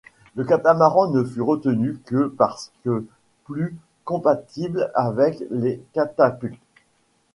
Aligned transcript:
Le 0.33 0.43
catamaran 0.45 1.11
ne 1.11 1.23
fut 1.23 1.41
retenu 1.43 1.99
que 2.07 2.33
parce 2.35 2.71
que 2.83 3.05
plus 3.45 3.77
compatible 4.03 4.91
avec 4.95 5.43
les 5.51 5.79
catapultes. 5.93 6.59